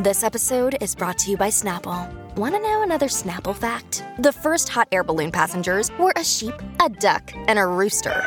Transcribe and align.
This 0.00 0.24
episode 0.24 0.78
is 0.80 0.94
brought 0.94 1.18
to 1.18 1.30
you 1.30 1.36
by 1.36 1.48
Snapple. 1.48 2.10
Want 2.36 2.54
to 2.54 2.60
know 2.62 2.82
another 2.82 3.08
Snapple 3.08 3.54
fact? 3.54 4.02
The 4.18 4.32
first 4.32 4.70
hot 4.70 4.88
air 4.90 5.04
balloon 5.04 5.30
passengers 5.30 5.90
were 5.98 6.14
a 6.16 6.24
sheep, 6.24 6.54
a 6.80 6.88
duck, 6.88 7.30
and 7.34 7.58
a 7.58 7.66
rooster. 7.66 8.24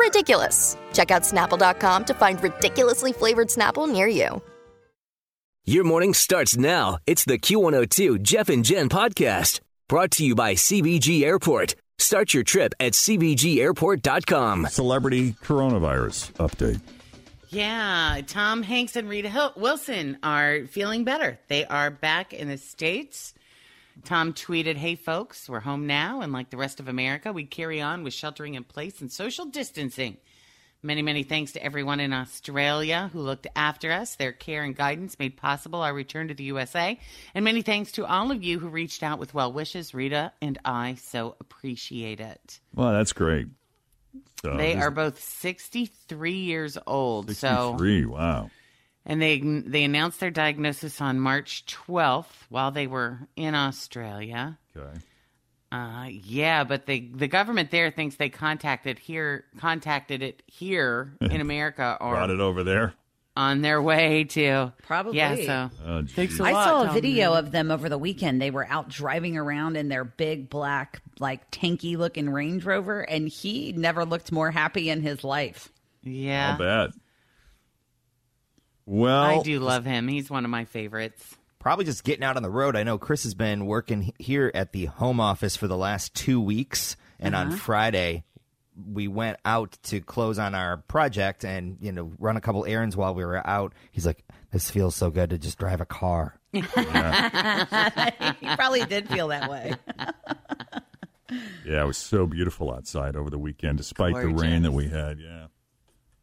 Ridiculous. 0.00 0.78
Check 0.94 1.10
out 1.10 1.22
snapple.com 1.24 2.06
to 2.06 2.14
find 2.14 2.42
ridiculously 2.42 3.12
flavored 3.12 3.48
Snapple 3.48 3.86
near 3.86 4.06
you. 4.06 4.42
Your 5.66 5.84
morning 5.84 6.14
starts 6.14 6.56
now. 6.56 6.96
It's 7.06 7.26
the 7.26 7.38
Q102 7.38 8.22
Jeff 8.22 8.48
and 8.48 8.64
Jen 8.64 8.88
podcast 8.88 9.60
brought 9.88 10.10
to 10.12 10.24
you 10.24 10.34
by 10.34 10.54
CVG 10.54 11.22
Airport. 11.22 11.74
Start 11.98 12.32
your 12.32 12.44
trip 12.44 12.72
at 12.80 12.94
CVGAirport.com. 12.94 14.68
Celebrity 14.70 15.32
coronavirus 15.34 16.32
update. 16.32 16.80
Yeah, 17.52 18.22
Tom 18.26 18.62
Hanks 18.62 18.96
and 18.96 19.10
Rita 19.10 19.28
Hil- 19.28 19.52
Wilson 19.56 20.16
are 20.22 20.64
feeling 20.64 21.04
better. 21.04 21.38
They 21.48 21.66
are 21.66 21.90
back 21.90 22.32
in 22.32 22.48
the 22.48 22.56
States. 22.56 23.34
Tom 24.04 24.32
tweeted, 24.32 24.76
Hey 24.76 24.94
folks, 24.94 25.50
we're 25.50 25.60
home 25.60 25.86
now, 25.86 26.22
and 26.22 26.32
like 26.32 26.48
the 26.48 26.56
rest 26.56 26.80
of 26.80 26.88
America, 26.88 27.30
we 27.30 27.44
carry 27.44 27.78
on 27.82 28.04
with 28.04 28.14
sheltering 28.14 28.54
in 28.54 28.64
place 28.64 29.02
and 29.02 29.12
social 29.12 29.44
distancing. 29.44 30.16
Many, 30.82 31.02
many 31.02 31.24
thanks 31.24 31.52
to 31.52 31.62
everyone 31.62 32.00
in 32.00 32.14
Australia 32.14 33.10
who 33.12 33.20
looked 33.20 33.46
after 33.54 33.92
us. 33.92 34.16
Their 34.16 34.32
care 34.32 34.64
and 34.64 34.74
guidance 34.74 35.18
made 35.18 35.36
possible 35.36 35.82
our 35.82 35.92
return 35.92 36.28
to 36.28 36.34
the 36.34 36.44
USA. 36.44 36.98
And 37.34 37.44
many 37.44 37.60
thanks 37.60 37.92
to 37.92 38.06
all 38.06 38.32
of 38.32 38.42
you 38.42 38.60
who 38.60 38.68
reached 38.68 39.02
out 39.02 39.18
with 39.18 39.34
well 39.34 39.52
wishes. 39.52 39.92
Rita 39.92 40.32
and 40.40 40.58
I 40.64 40.94
so 40.94 41.36
appreciate 41.38 42.18
it. 42.18 42.60
Well, 42.74 42.92
that's 42.92 43.12
great. 43.12 43.48
So 44.42 44.56
They 44.56 44.74
are 44.74 44.90
both 44.90 45.22
63 45.22 46.32
years 46.32 46.76
old. 46.86 47.34
So 47.36 47.76
63. 47.78 48.06
Wow. 48.06 48.50
and 49.06 49.22
they 49.22 49.38
they 49.40 49.84
announced 49.84 50.20
their 50.20 50.30
diagnosis 50.30 51.00
on 51.00 51.20
March 51.20 51.64
12th 51.66 52.26
while 52.48 52.70
they 52.70 52.86
were 52.86 53.20
in 53.36 53.54
Australia. 53.54 54.58
Okay. 54.76 54.98
Uh, 55.70 56.08
yeah, 56.10 56.64
but 56.64 56.84
they 56.86 57.00
the 57.00 57.28
government 57.28 57.70
there 57.70 57.90
thinks 57.90 58.16
they 58.16 58.28
contacted 58.28 58.98
here 58.98 59.44
contacted 59.58 60.22
it 60.22 60.42
here 60.46 61.16
in 61.20 61.40
America 61.40 61.96
or 62.00 62.14
Brought 62.14 62.30
it 62.30 62.40
over 62.40 62.62
there. 62.62 62.94
On 63.36 63.62
their 63.62 63.80
way 63.80 64.24
to 64.24 64.72
Probably. 64.82 65.16
Yeah, 65.16 65.36
so 65.36 65.70
Oh, 65.86 66.02
thanks 66.06 66.34
geez. 66.34 66.40
a 66.40 66.44
I 66.44 66.52
lot, 66.52 66.64
saw 66.68 66.82
a 66.82 66.84
Tom 66.86 66.94
video 66.94 67.32
Hanks. 67.32 67.46
of 67.46 67.52
them 67.52 67.70
over 67.70 67.88
the 67.88 67.98
weekend. 67.98 68.40
They 68.42 68.50
were 68.50 68.66
out 68.68 68.88
driving 68.88 69.36
around 69.36 69.76
in 69.76 69.88
their 69.88 70.04
big 70.04 70.50
black, 70.50 71.00
like 71.18 71.50
tanky 71.50 71.96
looking 71.96 72.28
Range 72.28 72.64
Rover, 72.64 73.00
and 73.00 73.28
he 73.28 73.72
never 73.72 74.04
looked 74.04 74.32
more 74.32 74.50
happy 74.50 74.90
in 74.90 75.00
his 75.02 75.24
life. 75.24 75.70
Yeah, 76.02 76.50
Not 76.50 76.58
bad. 76.58 76.90
Well, 78.84 79.22
I 79.22 79.42
do 79.42 79.60
love 79.60 79.84
him. 79.84 80.08
He's 80.08 80.28
one 80.28 80.44
of 80.44 80.50
my 80.50 80.64
favorites. 80.64 81.36
Probably 81.58 81.84
just 81.84 82.02
getting 82.02 82.24
out 82.24 82.36
on 82.36 82.42
the 82.42 82.50
road. 82.50 82.74
I 82.74 82.82
know 82.82 82.98
Chris 82.98 83.22
has 83.22 83.34
been 83.34 83.66
working 83.66 84.12
here 84.18 84.50
at 84.52 84.72
the 84.72 84.86
home 84.86 85.20
office 85.20 85.54
for 85.54 85.68
the 85.68 85.76
last 85.76 86.12
two 86.14 86.40
weeks, 86.40 86.96
and 87.20 87.36
on 87.36 87.48
uh-huh. 87.48 87.56
Friday 87.56 88.24
we 88.90 89.08
went 89.08 89.38
out 89.44 89.78
to 89.84 90.00
close 90.00 90.38
on 90.38 90.54
our 90.54 90.78
project 90.78 91.44
and 91.44 91.76
you 91.80 91.92
know 91.92 92.12
run 92.18 92.36
a 92.36 92.40
couple 92.40 92.64
errands 92.66 92.96
while 92.96 93.14
we 93.14 93.24
were 93.24 93.46
out. 93.46 93.74
He's 93.90 94.06
like, 94.06 94.24
"This 94.50 94.70
feels 94.70 94.94
so 94.96 95.10
good 95.10 95.30
to 95.30 95.38
just 95.38 95.58
drive 95.58 95.80
a 95.80 95.86
car." 95.86 96.38
he 96.52 96.62
probably 98.56 98.84
did 98.84 99.08
feel 99.08 99.28
that 99.28 99.50
way. 99.50 99.74
Yeah, 101.64 101.82
it 101.82 101.86
was 101.86 101.96
so 101.96 102.26
beautiful 102.26 102.72
outside 102.72 103.16
over 103.16 103.30
the 103.30 103.38
weekend, 103.38 103.78
despite 103.78 104.14
the 104.14 104.28
rain 104.28 104.62
that 104.62 104.72
we 104.72 104.88
had. 104.88 105.18
Yeah. 105.18 105.46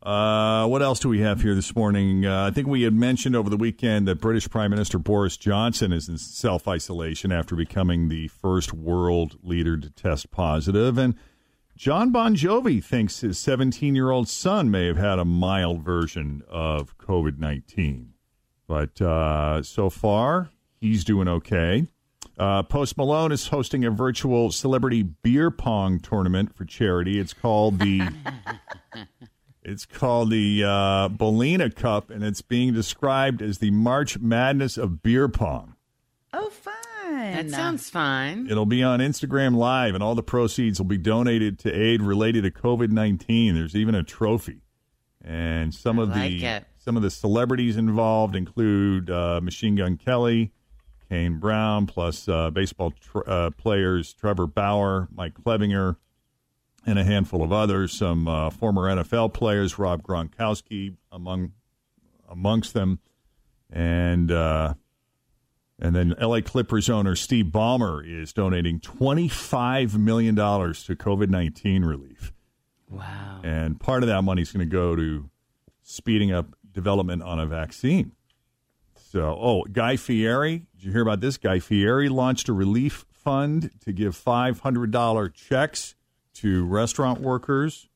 Uh, 0.01 0.65
what 0.67 0.81
else 0.81 0.99
do 0.99 1.09
we 1.09 1.19
have 1.19 1.41
here 1.41 1.53
this 1.53 1.75
morning? 1.75 2.25
Uh, 2.25 2.47
I 2.47 2.51
think 2.51 2.67
we 2.67 2.83
had 2.83 2.93
mentioned 2.93 3.35
over 3.35 3.49
the 3.49 3.57
weekend 3.57 4.07
that 4.07 4.21
British 4.21 4.49
Prime 4.49 4.71
Minister 4.71 4.97
Boris 4.97 5.35
Johnson 5.35 5.91
is 5.91 6.07
in 6.07 6.17
self 6.17 6.67
isolation 6.67 7.33
after 7.33 7.55
becoming 7.55 8.07
the 8.07 8.29
first 8.29 8.73
world 8.73 9.37
leader 9.43 9.77
to 9.77 9.89
test 9.89 10.31
positive, 10.31 10.97
and 10.97 11.15
Jon 11.79 12.11
Bon 12.11 12.35
Jovi 12.35 12.83
thinks 12.83 13.21
his 13.21 13.39
17 13.39 13.95
year 13.95 14.11
old 14.11 14.27
son 14.27 14.69
may 14.69 14.87
have 14.87 14.97
had 14.97 15.17
a 15.17 15.23
mild 15.23 15.81
version 15.81 16.43
of 16.49 16.97
COVID 16.97 17.39
19. 17.39 18.11
But 18.67 19.01
uh, 19.01 19.63
so 19.63 19.89
far, 19.89 20.49
he's 20.81 21.05
doing 21.05 21.29
okay. 21.29 21.87
Uh, 22.37 22.63
Post 22.63 22.97
Malone 22.97 23.31
is 23.31 23.47
hosting 23.47 23.85
a 23.85 23.91
virtual 23.91 24.51
celebrity 24.51 25.03
beer 25.03 25.49
pong 25.49 26.01
tournament 26.01 26.53
for 26.53 26.65
charity. 26.65 27.17
It's 27.17 27.31
called 27.31 27.79
the 27.79 28.09
it's 29.63 29.85
called 29.85 30.31
the 30.31 30.65
uh, 30.65 31.07
Bolina 31.07 31.73
Cup, 31.73 32.09
and 32.09 32.25
it's 32.25 32.41
being 32.41 32.73
described 32.73 33.41
as 33.41 33.59
the 33.59 33.71
March 33.71 34.19
Madness 34.19 34.77
of 34.77 35.01
beer 35.01 35.29
pong. 35.29 35.75
Oh, 36.33 36.49
fun. 36.49 36.78
That 37.09 37.49
sounds 37.51 37.89
fun. 37.89 38.47
It'll 38.49 38.65
be 38.65 38.83
on 38.83 38.99
Instagram 38.99 39.55
Live, 39.55 39.93
and 39.93 40.03
all 40.03 40.15
the 40.15 40.23
proceeds 40.23 40.79
will 40.79 40.85
be 40.87 40.97
donated 40.97 41.59
to 41.59 41.71
aid 41.71 42.01
related 42.01 42.43
to 42.43 42.51
COVID 42.51 42.91
nineteen. 42.91 43.55
There's 43.55 43.75
even 43.75 43.95
a 43.95 44.03
trophy, 44.03 44.61
and 45.23 45.73
some 45.73 45.99
I 45.99 46.03
of 46.03 46.13
the 46.13 46.45
it. 46.45 46.67
some 46.77 46.95
of 46.97 47.03
the 47.03 47.11
celebrities 47.11 47.77
involved 47.77 48.35
include 48.35 49.09
uh, 49.09 49.39
Machine 49.41 49.75
Gun 49.75 49.97
Kelly, 49.97 50.51
Kane 51.09 51.39
Brown, 51.39 51.85
plus 51.87 52.27
uh, 52.27 52.49
baseball 52.49 52.91
tr- 52.91 53.27
uh, 53.27 53.49
players 53.51 54.13
Trevor 54.13 54.47
Bauer, 54.47 55.07
Mike 55.13 55.33
Clevinger, 55.35 55.97
and 56.85 56.99
a 56.99 57.03
handful 57.03 57.43
of 57.43 57.51
others. 57.51 57.93
Some 57.93 58.27
uh, 58.27 58.49
former 58.49 58.83
NFL 58.83 59.33
players, 59.33 59.77
Rob 59.79 60.03
Gronkowski, 60.03 60.95
among 61.11 61.53
amongst 62.27 62.73
them, 62.73 62.99
and. 63.71 64.31
And 65.81 65.95
then 65.95 66.13
LA 66.19 66.41
Clippers 66.41 66.89
owner 66.89 67.15
Steve 67.15 67.45
Ballmer 67.45 68.05
is 68.05 68.33
donating 68.33 68.79
$25 68.81 69.97
million 69.97 70.35
to 70.35 70.41
COVID 70.41 71.29
19 71.29 71.85
relief. 71.85 72.33
Wow. 72.89 73.41
And 73.43 73.79
part 73.79 74.03
of 74.03 74.09
that 74.09 74.23
money 74.23 74.41
is 74.41 74.51
going 74.51 74.67
to 74.67 74.71
go 74.71 74.95
to 74.95 75.29
speeding 75.83 76.31
up 76.31 76.47
development 76.71 77.23
on 77.23 77.39
a 77.39 77.45
vaccine. 77.45 78.11
So, 79.11 79.37
oh, 79.41 79.63
Guy 79.63 79.95
Fieri, 79.95 80.67
did 80.75 80.83
you 80.83 80.91
hear 80.91 81.01
about 81.01 81.21
this? 81.21 81.37
Guy 81.37 81.59
Fieri 81.59 82.09
launched 82.09 82.49
a 82.49 82.53
relief 82.53 83.05
fund 83.11 83.71
to 83.81 83.91
give 83.91 84.15
$500 84.15 85.33
checks 85.33 85.95
to 86.35 86.65
restaurant 86.65 87.21
workers. 87.21 87.89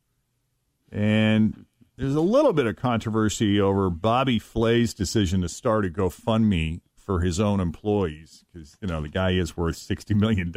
And 0.91 1.65
there's 1.97 2.15
a 2.15 2.21
little 2.21 2.53
bit 2.53 2.65
of 2.65 2.77
controversy 2.77 3.59
over 3.59 3.89
Bobby 3.89 4.39
Flay's 4.39 4.93
decision 4.93 5.41
to 5.41 5.49
start 5.49 5.85
a 5.85 5.89
GoFundMe 5.89 6.81
for 7.05 7.19
his 7.21 7.39
own 7.39 7.59
employees 7.59 8.45
because, 8.51 8.77
you 8.81 8.87
know, 8.87 9.01
the 9.01 9.09
guy 9.09 9.31
is 9.31 9.57
worth 9.57 9.75
$60 9.75 10.15
million. 10.15 10.51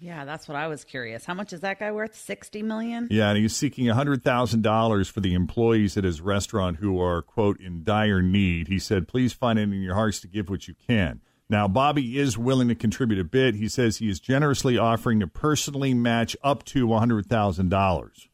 Yeah, 0.00 0.24
that's 0.24 0.46
what 0.46 0.56
I 0.56 0.68
was 0.68 0.84
curious. 0.84 1.24
How 1.24 1.34
much 1.34 1.52
is 1.52 1.60
that 1.60 1.80
guy 1.80 1.90
worth? 1.90 2.14
Sixty 2.14 2.62
million? 2.62 3.08
Yeah, 3.10 3.30
and 3.30 3.38
he's 3.38 3.56
seeking 3.56 3.86
$100,000 3.86 5.10
for 5.10 5.20
the 5.20 5.34
employees 5.34 5.96
at 5.96 6.04
his 6.04 6.20
restaurant 6.20 6.76
who 6.76 7.00
are, 7.00 7.20
quote, 7.20 7.60
in 7.60 7.82
dire 7.82 8.22
need. 8.22 8.68
He 8.68 8.78
said, 8.78 9.08
please 9.08 9.32
find 9.32 9.58
it 9.58 9.62
in 9.62 9.82
your 9.82 9.96
hearts 9.96 10.20
to 10.20 10.28
give 10.28 10.48
what 10.48 10.68
you 10.68 10.74
can. 10.74 11.20
Now, 11.50 11.66
Bobby 11.66 12.18
is 12.18 12.38
willing 12.38 12.68
to 12.68 12.74
contribute 12.74 13.18
a 13.18 13.24
bit. 13.24 13.56
He 13.56 13.68
says 13.68 13.96
he 13.96 14.08
is 14.08 14.20
generously 14.20 14.78
offering 14.78 15.18
to 15.20 15.26
personally 15.26 15.94
match 15.94 16.36
up 16.44 16.62
to 16.66 16.86
$100,000. 16.86 18.27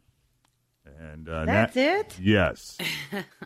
And 0.98 1.28
uh, 1.28 1.44
That's 1.44 1.74
that- 1.74 2.00
it? 2.16 2.18
Yes. 2.20 2.78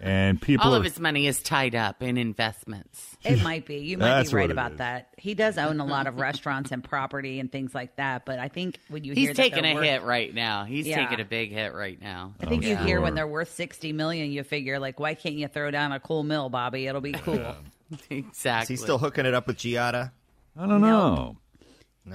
And 0.00 0.40
people 0.40 0.66
All 0.68 0.74
are, 0.74 0.78
of 0.78 0.84
his 0.84 1.00
money 1.00 1.26
is 1.26 1.42
tied 1.42 1.74
up 1.74 2.02
in 2.02 2.16
investments. 2.16 3.16
It 3.24 3.42
might 3.42 3.66
be. 3.66 3.78
You 3.78 3.98
might 3.98 4.22
be 4.22 4.28
right 4.34 4.50
about 4.50 4.72
is. 4.72 4.78
that. 4.78 5.08
He 5.18 5.34
does 5.34 5.58
own 5.58 5.80
a 5.80 5.84
lot 5.84 6.06
of 6.06 6.18
restaurants 6.20 6.70
and 6.70 6.84
property 6.84 7.40
and 7.40 7.50
things 7.50 7.74
like 7.74 7.96
that. 7.96 8.24
But 8.24 8.38
I 8.38 8.46
think 8.48 8.78
when 8.88 9.02
you 9.04 9.12
hear 9.12 9.20
He's 9.28 9.36
that 9.36 9.42
taking 9.42 9.62
they're 9.64 9.72
a 9.72 9.74
worth- 9.74 9.84
hit 9.84 10.02
right 10.04 10.32
now. 10.32 10.64
He's 10.64 10.86
Yeah. 10.86 10.96
taking 11.04 11.20
a 11.20 11.24
big 11.28 11.50
hit 11.52 11.74
right 11.74 12.00
now. 12.00 12.34
I 12.40 12.46
think 12.46 12.64
Oh, 12.64 12.68
you 12.68 12.76
hear 12.76 13.00
when 13.00 13.14
they're 13.14 13.26
worth 13.26 13.52
sixty 13.52 13.92
million, 13.92 14.30
you 14.30 14.44
figure 14.44 14.78
like, 14.78 15.00
why 15.00 15.14
can't 15.14 15.34
you 15.34 15.48
throw 15.48 15.70
down 15.72 15.90
a 15.92 15.98
cool 16.00 16.22
mill, 16.22 16.48
Bobby? 16.48 16.86
It'll 16.86 17.00
be 17.00 17.12
cool. 17.12 17.56
exactly. 18.10 18.74
Is 18.74 18.80
he 18.80 18.84
still 18.84 18.98
hooking 18.98 19.26
it 19.26 19.34
up 19.34 19.46
with 19.48 19.56
Giada? 19.58 20.12
I 20.56 20.66
don't 20.66 20.80
know. 20.80 21.36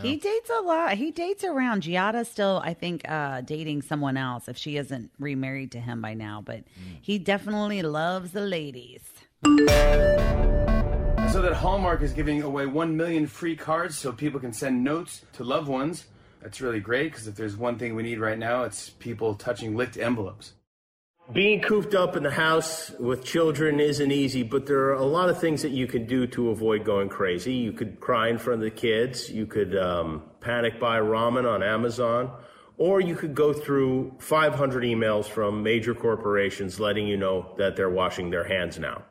He 0.01 0.18
dates 0.18 0.50
a 0.50 0.62
lot. 0.62 0.95
He 0.98 1.12
dates 1.12 1.44
around. 1.44 1.84
Giada's 1.84 2.28
still, 2.28 2.62
I 2.63 2.74
think, 2.74 3.07
uh, 3.10 3.42
dating 3.42 3.84
someone 3.84 4.18
else 4.18 4.48
if 4.48 4.57
she 4.57 4.78
isn't 4.78 5.12
remarried 5.19 5.72
to 5.74 5.80
him 5.80 6.01
by 6.01 6.13
now. 6.13 6.42
But 6.44 6.63
he 7.01 7.19
definitely 7.19 7.81
loves 7.81 8.31
the 8.31 8.42
ladies. 8.42 9.01
So 11.31 11.42
that 11.42 11.54
Hallmark 11.54 12.01
is 12.01 12.13
giving 12.13 12.44
away 12.44 12.66
1 12.66 12.95
million 12.95 13.28
free 13.28 13.56
cards 13.56 13.98
so 13.98 14.12
people 14.12 14.40
can 14.40 14.54
send 14.54 14.84
notes 14.84 15.25
to 15.34 15.44
loved 15.44 15.68
ones. 15.68 16.06
That's 16.42 16.62
really 16.62 16.80
great 16.80 17.12
because 17.12 17.28
if 17.28 17.36
there's 17.36 17.56
one 17.56 17.78
thing 17.78 17.96
we 17.96 18.04
need 18.04 18.19
right 18.19 18.38
now, 18.38 18.63
it's 18.63 18.89
people 18.89 19.34
touching 19.36 19.75
licked 19.75 19.98
envelopes. 19.98 20.54
Being 21.31 21.62
cooped 21.62 21.96
up 21.96 22.18
in 22.18 22.24
the 22.24 22.31
house 22.31 22.92
with 23.00 23.24
children 23.24 23.80
isn't 23.80 24.12
easy, 24.12 24.44
but 24.44 24.66
there 24.66 24.90
are 24.90 24.94
a 24.96 25.06
lot 25.06 25.30
of 25.30 25.40
things 25.40 25.62
that 25.62 25.72
you 25.72 25.88
can 25.88 26.06
do 26.06 26.28
to 26.28 26.50
avoid 26.50 26.84
going 26.84 27.08
crazy. 27.08 27.54
You 27.54 27.72
could 27.72 28.02
cry 28.02 28.28
in 28.28 28.38
front 28.38 28.62
of 28.62 28.66
the 28.66 28.75
kids, 28.75 29.31
you 29.31 29.46
could 29.46 29.75
um, 29.78 30.24
panic 30.42 30.81
buy 30.81 31.00
ramen 31.00 31.50
on 31.50 31.64
Amazon, 31.64 32.30
or 32.78 33.00
you 33.00 33.16
could 33.16 33.34
go 33.34 33.54
through 33.54 34.14
500 34.20 34.84
emails 34.84 35.25
from 35.25 35.64
major 35.64 35.96
corporations 35.96 36.78
letting 36.81 37.08
you 37.08 37.16
know 37.16 37.56
that 37.58 37.78
they're 37.78 37.90
washing 37.90 38.30
their 38.30 38.44
hands 38.44 38.78
now. 38.78 39.04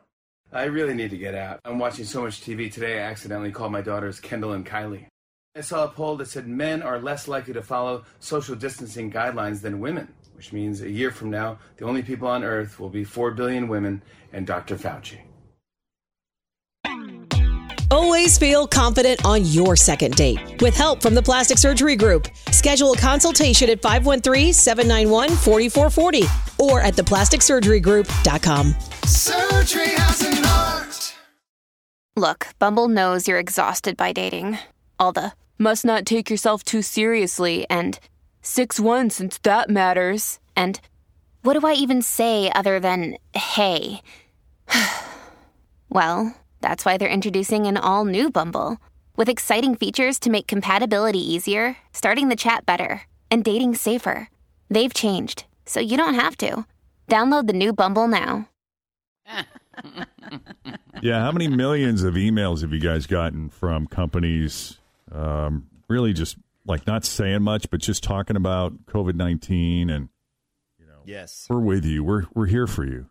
I 0.51 0.65
really 0.65 0.93
need 0.93 1.09
to 1.09 1.17
get 1.17 1.33
out. 1.33 1.61
I'm 1.65 1.79
watching 1.79 2.05
so 2.05 2.21
much 2.21 2.41
TV 2.41 2.71
today, 2.71 2.99
I 2.99 3.05
accidentally 3.09 3.51
called 3.51 3.71
my 3.71 3.81
daughters 3.81 4.19
Kendall 4.19 4.53
and 4.53 4.63
Kylie. 4.63 5.07
I 5.55 5.61
saw 5.61 5.83
a 5.85 5.87
poll 5.87 6.17
that 6.17 6.27
said 6.27 6.47
men 6.47 6.83
are 6.83 6.99
less 6.99 7.27
likely 7.27 7.53
to 7.53 7.63
follow 7.63 8.05
social 8.19 8.55
distancing 8.55 9.11
guidelines 9.11 9.61
than 9.61 9.79
women, 9.79 10.13
which 10.43 10.51
means 10.51 10.81
a 10.81 10.89
year 10.89 11.09
from 11.09 11.29
now, 11.29 11.57
the 11.77 11.85
only 11.85 12.03
people 12.03 12.27
on 12.27 12.43
earth 12.43 12.77
will 12.77 12.89
be 12.89 13.05
4 13.05 13.31
billion 13.31 13.69
women 13.69 14.03
and 14.33 14.45
Dr. 14.45 14.75
Fauci. 14.75 15.19
Always 17.89 18.37
feel 18.37 18.67
confident 18.67 19.23
on 19.23 19.45
your 19.45 19.77
second 19.77 20.15
date. 20.15 20.61
With 20.61 20.75
help 20.75 21.01
from 21.01 21.15
the 21.15 21.21
Plastic 21.21 21.57
Surgery 21.57 21.95
Group, 21.95 22.27
schedule 22.51 22.91
a 22.91 22.97
consultation 22.97 23.69
at 23.69 23.81
513-791-4440 23.81 26.59
or 26.59 26.81
at 26.81 26.95
theplasticsurgerygroup.com. 26.95 28.75
Surgery 29.05 29.91
has 29.95 30.25
an 30.25 30.43
art. 30.45 31.15
Look, 32.17 32.47
Bumble 32.59 32.89
knows 32.89 33.29
you're 33.29 33.39
exhausted 33.39 33.95
by 33.95 34.11
dating. 34.11 34.57
All 34.99 35.13
the 35.13 35.31
must 35.57 35.85
not 35.85 36.05
take 36.05 36.29
yourself 36.29 36.63
too 36.63 36.81
seriously 36.81 37.65
and 37.69 37.97
6 38.43 38.79
1 38.79 39.09
since 39.09 39.39
that 39.39 39.69
matters. 39.69 40.39
And 40.55 40.79
what 41.41 41.59
do 41.59 41.65
I 41.65 41.73
even 41.73 42.01
say 42.01 42.51
other 42.53 42.79
than 42.79 43.17
hey? 43.33 44.01
well, 45.89 46.35
that's 46.61 46.85
why 46.85 46.97
they're 46.97 47.09
introducing 47.09 47.65
an 47.65 47.77
all 47.77 48.05
new 48.05 48.29
Bumble 48.29 48.77
with 49.15 49.29
exciting 49.29 49.75
features 49.75 50.19
to 50.19 50.29
make 50.29 50.45
compatibility 50.45 51.19
easier, 51.19 51.77
starting 51.93 52.29
the 52.29 52.35
chat 52.35 52.65
better, 52.65 53.01
and 53.31 53.43
dating 53.43 53.75
safer. 53.75 54.29
They've 54.69 54.93
changed, 54.93 55.45
so 55.65 55.79
you 55.79 55.97
don't 55.97 56.15
have 56.15 56.37
to. 56.37 56.65
Download 57.07 57.47
the 57.47 57.53
new 57.53 57.73
Bumble 57.73 58.07
now. 58.07 58.49
Yeah, 61.03 61.19
how 61.19 61.33
many 61.33 61.49
millions 61.49 62.03
of 62.03 62.13
emails 62.13 62.61
have 62.61 62.71
you 62.71 62.79
guys 62.79 63.07
gotten 63.07 63.49
from 63.49 63.87
companies 63.87 64.77
um, 65.11 65.67
really 65.89 66.13
just 66.13 66.37
like 66.65 66.87
not 66.87 67.03
saying 67.05 67.41
much, 67.43 67.69
but 67.69 67.81
just 67.81 68.03
talking 68.03 68.35
about 68.35 68.85
COVID 68.85 69.15
19 69.15 69.89
and 69.89 70.09
you 70.79 70.85
know, 70.85 71.01
Yes. 71.05 71.45
we're 71.49 71.59
with 71.59 71.85
you. 71.85 72.03
We're, 72.03 72.23
we're 72.33 72.45
here 72.47 72.67
for 72.67 72.85
you, 72.85 73.07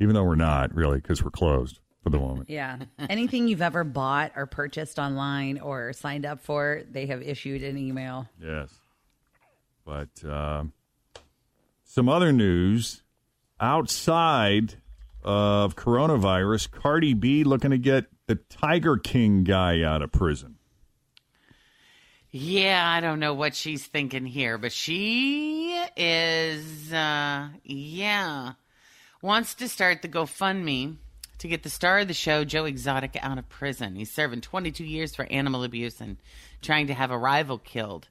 even 0.00 0.14
though 0.14 0.24
we're 0.24 0.34
not 0.34 0.74
really 0.74 0.98
because 1.00 1.22
we're 1.22 1.30
closed 1.30 1.78
for 2.02 2.10
the 2.10 2.18
moment. 2.18 2.50
Yeah. 2.50 2.78
Anything 3.08 3.48
you've 3.48 3.62
ever 3.62 3.84
bought 3.84 4.32
or 4.36 4.46
purchased 4.46 4.98
online 4.98 5.58
or 5.60 5.92
signed 5.92 6.26
up 6.26 6.40
for, 6.40 6.82
they 6.90 7.06
have 7.06 7.22
issued 7.22 7.62
an 7.62 7.76
email. 7.78 8.28
Yes. 8.42 8.72
But 9.84 10.24
um, 10.24 10.72
some 11.84 12.08
other 12.08 12.32
news 12.32 13.02
outside 13.60 14.74
of 15.24 15.74
coronavirus, 15.76 16.70
Cardi 16.70 17.14
B 17.14 17.42
looking 17.44 17.70
to 17.70 17.78
get 17.78 18.06
the 18.26 18.36
Tiger 18.36 18.96
King 18.96 19.42
guy 19.44 19.82
out 19.82 20.02
of 20.02 20.12
prison. 20.12 20.56
Yeah, 22.30 22.86
I 22.86 23.00
don't 23.00 23.20
know 23.20 23.32
what 23.32 23.54
she's 23.54 23.86
thinking 23.86 24.26
here, 24.26 24.58
but 24.58 24.72
she 24.72 25.82
is, 25.96 26.92
uh, 26.92 27.48
yeah, 27.64 28.52
wants 29.22 29.54
to 29.56 29.68
start 29.68 30.02
the 30.02 30.08
GoFundMe 30.08 30.96
to 31.38 31.48
get 31.48 31.62
the 31.62 31.70
star 31.70 32.00
of 32.00 32.08
the 32.08 32.14
show, 32.14 32.44
Joe 32.44 32.66
Exotic, 32.66 33.16
out 33.22 33.38
of 33.38 33.48
prison. 33.48 33.94
He's 33.94 34.10
serving 34.10 34.42
22 34.42 34.84
years 34.84 35.16
for 35.16 35.24
animal 35.30 35.64
abuse 35.64 36.02
and 36.02 36.18
trying 36.60 36.88
to 36.88 36.94
have 36.94 37.10
a 37.10 37.16
rival 37.16 37.56
killed. 37.56 38.08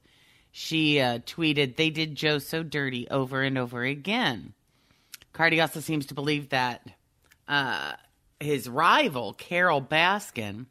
She 0.52 1.00
uh, 1.00 1.20
tweeted, 1.20 1.76
They 1.76 1.92
did 1.92 2.16
Joe 2.16 2.40
so 2.40 2.64
dirty 2.64 3.08
over 3.10 3.44
and 3.44 3.56
over 3.56 3.84
again. 3.84 4.54
Cardi 5.32 5.62
also 5.62 5.80
seems 5.80 6.08
to 6.08 6.16
believe 6.16 6.50
that 6.50 6.90
uh, 7.48 7.94
his 8.40 8.68
rival, 8.68 9.34
Carole 9.34 9.84
Baskin, 9.84 10.66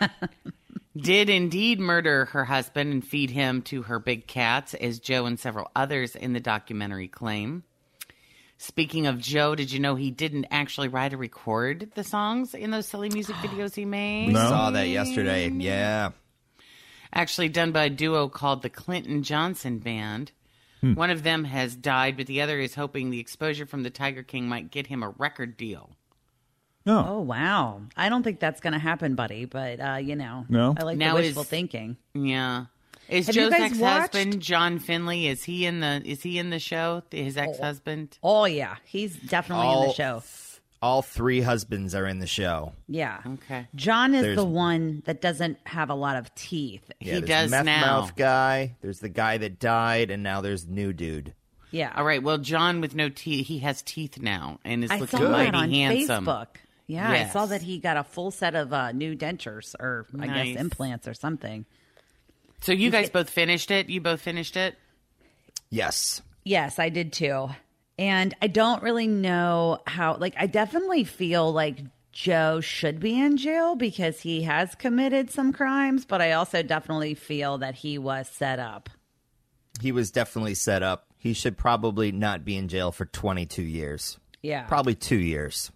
did 0.96 1.30
indeed 1.30 1.80
murder 1.80 2.26
her 2.26 2.44
husband 2.44 2.92
and 2.92 3.06
feed 3.06 3.30
him 3.30 3.62
to 3.62 3.82
her 3.82 3.98
big 3.98 4.26
cats, 4.26 4.74
as 4.74 4.98
Joe 4.98 5.26
and 5.26 5.38
several 5.38 5.70
others 5.74 6.16
in 6.16 6.32
the 6.32 6.40
documentary 6.40 7.08
claim. 7.08 7.64
Speaking 8.58 9.06
of 9.06 9.18
Joe, 9.18 9.54
did 9.54 9.72
you 9.72 9.80
know 9.80 9.94
he 9.94 10.10
didn't 10.10 10.46
actually 10.50 10.88
write 10.88 11.14
or 11.14 11.16
record 11.16 11.92
the 11.94 12.04
songs 12.04 12.52
in 12.54 12.70
those 12.70 12.86
silly 12.86 13.08
music 13.08 13.36
videos 13.42 13.74
he 13.74 13.86
made? 13.86 14.28
We 14.28 14.34
saw 14.34 14.70
that 14.70 14.88
yesterday. 14.88 15.48
Yeah. 15.48 16.10
Actually, 17.12 17.48
done 17.48 17.72
by 17.72 17.84
a 17.84 17.90
duo 17.90 18.28
called 18.28 18.62
the 18.62 18.68
Clinton 18.70 19.22
Johnson 19.22 19.78
Band. 19.78 20.32
Hmm. 20.80 20.94
One 20.94 21.10
of 21.10 21.22
them 21.22 21.44
has 21.44 21.74
died, 21.74 22.16
but 22.16 22.26
the 22.26 22.42
other 22.42 22.58
is 22.58 22.74
hoping 22.74 23.10
the 23.10 23.18
exposure 23.20 23.66
from 23.66 23.82
the 23.82 23.90
Tiger 23.90 24.22
King 24.22 24.48
might 24.48 24.70
get 24.70 24.86
him 24.86 25.02
a 25.02 25.10
record 25.10 25.56
deal. 25.56 25.96
No. 26.86 27.04
Oh, 27.08 27.20
wow. 27.20 27.82
I 27.96 28.08
don't 28.08 28.22
think 28.22 28.40
that's 28.40 28.60
going 28.60 28.72
to 28.72 28.78
happen, 28.78 29.14
buddy, 29.14 29.44
but, 29.44 29.80
uh, 29.80 29.96
you 29.96 30.16
know, 30.16 30.46
No? 30.48 30.74
I 30.78 30.82
like 30.84 30.98
Now 30.98 31.14
the 31.14 31.20
is- 31.20 31.26
wishful 31.28 31.44
thinking. 31.44 31.96
Yeah. 32.14 32.66
Is 33.08 33.26
Have 33.26 33.34
you 33.36 33.42
Joe's 33.42 33.50
guys 33.50 33.72
ex-husband 33.72 34.40
John 34.40 34.78
Finlay? 34.78 35.26
Is 35.26 35.42
he 35.42 35.66
in 35.66 35.80
the? 35.80 36.00
Is 36.04 36.22
he 36.22 36.38
in 36.38 36.50
the 36.50 36.60
show? 36.60 37.02
His 37.10 37.36
ex-husband. 37.36 38.16
Oh, 38.22 38.44
yeah. 38.44 38.76
He's 38.84 39.16
definitely 39.16 39.66
in 39.72 39.88
the 39.88 39.94
show. 39.94 40.22
All 40.80 41.02
three 41.02 41.40
husbands 41.40 41.94
are 41.94 42.06
in 42.06 42.20
the 42.20 42.26
show. 42.28 42.72
Yeah. 42.88 43.18
Okay. 43.26 43.66
John 43.74 44.14
is 44.14 44.22
There's- 44.22 44.36
the 44.36 44.44
one 44.44 45.02
that 45.06 45.20
doesn't 45.20 45.58
have 45.66 45.90
a 45.90 45.94
lot 45.94 46.16
of 46.16 46.32
teeth. 46.36 46.88
Yeah, 47.00 47.16
He 47.16 47.20
does 47.20 47.50
meth 47.50 47.64
now. 47.66 47.80
mouth 48.00 48.14
guy. 48.16 48.76
There's 48.80 49.00
the 49.00 49.08
guy 49.10 49.36
that 49.38 49.58
died, 49.58 50.10
and 50.12 50.22
now 50.22 50.40
there's 50.40 50.66
new 50.68 50.92
dude. 50.92 51.34
Yeah. 51.72 51.92
All 51.96 52.04
right. 52.04 52.22
Well, 52.22 52.38
John 52.38 52.80
with 52.80 52.94
no 52.94 53.08
teeth. 53.08 53.46
He 53.48 53.58
has 53.58 53.82
teeth 53.82 54.20
now 54.22 54.58
and 54.64 54.82
is 54.84 54.90
I 54.90 54.98
looking 55.00 55.18
saw 55.20 55.28
mighty 55.30 55.80
handsome. 55.80 56.24
Facebook. 56.26 56.46
Yeah, 56.90 57.10
I 57.10 57.28
saw 57.28 57.46
that 57.46 57.62
he 57.62 57.78
got 57.78 57.96
a 57.96 58.04
full 58.04 58.30
set 58.30 58.54
of 58.54 58.72
uh, 58.72 58.92
new 58.92 59.16
dentures 59.16 59.74
or 59.78 60.06
I 60.18 60.26
Nice. 60.26 60.52
guess 60.54 60.60
implants 60.60 61.06
or 61.08 61.14
something. 61.14 61.64
So 62.62 62.72
you 62.72 62.90
guys 62.90 63.08
both 63.10 63.30
finished 63.30 63.70
it. 63.70 63.88
You 63.88 64.00
both 64.00 64.20
finished 64.20 64.56
it. 64.56 64.76
Yes. 65.70 66.20
Yes, 66.44 66.78
I 66.78 66.88
did 66.88 67.12
too. 67.12 67.48
And 67.98 68.34
I 68.42 68.46
don't 68.46 68.82
really 68.82 69.06
know 69.06 69.78
how, 69.86 70.16
like, 70.16 70.34
I 70.38 70.46
definitely 70.46 71.04
feel 71.04 71.52
like 71.52 71.78
Joe 72.12 72.60
should 72.60 72.98
be 72.98 73.18
in 73.20 73.36
jail 73.36 73.76
because 73.76 74.20
he 74.20 74.42
has 74.42 74.74
committed 74.74 75.30
some 75.30 75.52
crimes, 75.52 76.04
but 76.04 76.20
I 76.20 76.32
also 76.32 76.62
definitely 76.62 77.14
feel 77.14 77.58
that 77.58 77.74
he 77.76 77.98
was 77.98 78.28
set 78.28 78.58
up. 78.58 78.88
He 79.80 79.92
was 79.92 80.10
definitely 80.10 80.54
set 80.54 80.82
up. 80.82 81.06
He 81.18 81.34
should 81.34 81.56
probably 81.56 82.10
not 82.10 82.44
be 82.44 82.56
in 82.56 82.68
jail 82.68 82.90
for 82.90 83.04
22 83.04 83.62
years. 83.62 84.18
Yeah. 84.42 84.62
Probably 84.64 84.94
two 84.94 85.18
years. 85.18 85.70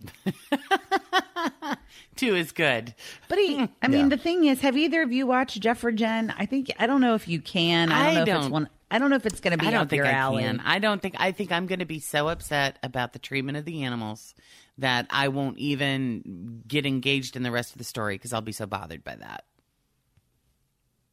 Two 2.16 2.34
is 2.34 2.52
good. 2.52 2.94
But 3.28 3.38
he, 3.38 3.68
I 3.82 3.88
mean, 3.88 4.00
Yeah. 4.02 4.08
the 4.08 4.16
thing 4.18 4.44
is, 4.44 4.60
have 4.60 4.76
either 4.76 5.02
of 5.02 5.12
you 5.12 5.26
watched 5.26 5.60
Jeff 5.60 5.82
or 5.84 5.92
Jen? 5.92 6.34
I 6.36 6.46
think, 6.46 6.70
I 6.78 6.86
don't 6.86 7.00
know 7.00 7.14
if 7.14 7.28
you 7.28 7.40
can. 7.40 7.90
I 7.90 7.98
don't 7.98 8.06
I 8.06 8.14
know 8.14 8.22
if 8.22 8.28
it's 8.28 8.40
don't. 8.44 8.50
one, 8.52 8.68
I 8.90 8.98
don't 8.98 9.10
know 9.10 9.16
if 9.16 9.26
it's 9.26 9.40
going 9.40 9.52
to 9.52 9.58
be 9.58 9.66
I 9.66 9.70
don't 9.70 9.82
up 9.82 9.90
think 9.90 9.98
your 9.98 10.06
I 10.06 10.10
alley. 10.12 10.42
can. 10.42 10.60
I 10.60 10.78
don't 10.80 11.00
think. 11.00 11.14
I 11.18 11.32
think 11.32 11.52
I'm 11.52 11.66
going 11.66 11.78
to 11.78 11.84
be 11.86 12.00
so 12.00 12.28
upset 12.28 12.78
about 12.82 13.12
the 13.12 13.18
treatment 13.18 13.56
of 13.56 13.64
the 13.64 13.84
animals 13.84 14.34
that 14.78 15.06
I 15.10 15.28
won't 15.28 15.58
even 15.58 16.62
get 16.66 16.86
engaged 16.86 17.36
in 17.36 17.42
the 17.42 17.50
rest 17.50 17.72
of 17.72 17.78
the 17.78 17.84
story 17.84 18.16
because 18.16 18.32
I'll 18.32 18.40
be 18.40 18.52
so 18.52 18.66
bothered 18.66 19.04
by 19.04 19.14
that. 19.16 19.44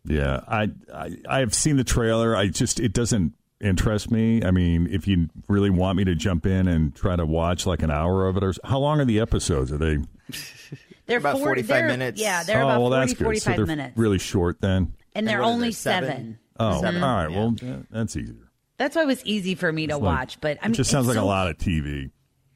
Yeah, 0.05 0.41
I, 0.47 0.69
I 0.93 1.17
I've 1.29 1.53
seen 1.53 1.77
the 1.77 1.83
trailer. 1.83 2.35
I 2.35 2.47
just 2.47 2.79
it 2.79 2.93
doesn't 2.93 3.33
interest 3.61 4.11
me. 4.11 4.43
I 4.43 4.51
mean, 4.51 4.87
if 4.91 5.07
you 5.07 5.29
really 5.47 5.69
want 5.69 5.97
me 5.97 6.03
to 6.05 6.15
jump 6.15 6.45
in 6.45 6.67
and 6.67 6.95
try 6.95 7.15
to 7.15 7.25
watch 7.25 7.65
like 7.65 7.81
an 7.81 7.91
hour 7.91 8.27
of 8.27 8.37
it, 8.37 8.43
or 8.43 8.53
how 8.63 8.79
long 8.79 8.99
are 8.99 9.05
the 9.05 9.19
episodes? 9.19 9.71
Are 9.71 9.77
they? 9.77 9.97
They're 11.07 11.19
About 11.19 11.39
45 11.39 11.67
they're- 11.67 11.87
minutes. 11.87 12.19
Yeah, 12.21 12.43
they're 12.43 12.61
oh, 12.61 12.67
about 12.67 12.81
well, 12.81 12.89
40, 13.07 13.15
45 13.15 13.41
so 13.41 13.51
they're 13.57 13.65
minutes. 13.65 13.97
really 13.97 14.17
short 14.19 14.59
then. 14.59 14.93
and 15.15 15.25
they're 15.27 15.39
what 15.39 15.47
is 15.47 15.53
only 15.53 15.67
there, 15.67 15.71
seven? 15.73 16.09
seven. 16.09 16.39
Oh, 16.59 16.81
Seven. 16.81 17.03
all 17.03 17.15
right. 17.15 17.31
Well, 17.31 17.55
yeah, 17.61 17.77
that's 17.91 18.17
easier. 18.17 18.51
That's 18.77 18.95
why 18.95 19.03
it 19.03 19.07
was 19.07 19.23
easy 19.25 19.55
for 19.55 19.71
me 19.71 19.87
to 19.87 19.93
like- 19.95 20.01
watch. 20.03 20.41
But 20.41 20.57
I 20.61 20.65
mean, 20.67 20.73
it 20.73 20.77
just 20.77 20.89
sounds 20.91 21.07
it's 21.07 21.15
like 21.15 21.23
a 21.23 21.25
lot 21.25 21.47
of 21.49 21.57
TV. 21.57 22.11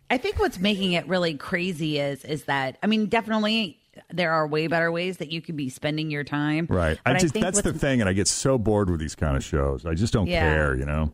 I 0.10 0.18
think 0.18 0.38
what's 0.40 0.60
making 0.60 0.92
it 0.94 1.08
really 1.08 1.36
crazy 1.36 1.98
is 1.98 2.26
is 2.26 2.44
that 2.46 2.78
I 2.84 2.88
mean, 2.88 3.06
definitely 3.06 3.80
there 4.10 4.32
are 4.32 4.48
way 4.48 4.68
better 4.68 4.92
ways 4.92 5.18
that 5.18 5.32
you 5.32 5.42
could 5.42 5.56
be 5.58 5.70
spending 5.70 6.10
your 6.12 6.24
time. 6.24 6.68
Right. 6.70 6.98
But 7.04 7.16
I 7.16 7.20
just 7.20 7.34
think 7.34 7.44
that's 7.46 7.62
the 7.62 7.74
thing, 7.74 8.00
and 8.02 8.10
I 8.10 8.14
get 8.14 8.28
so 8.28 8.58
bored 8.58 8.90
with 8.90 9.00
these 9.00 9.16
kind 9.16 9.36
of 9.36 9.44
shows. 9.44 9.86
I 9.86 9.94
just 9.94 10.14
don't 10.14 10.28
Yeah. 10.28 10.42
care, 10.42 10.76
you 10.76 10.86
know. 10.86 11.14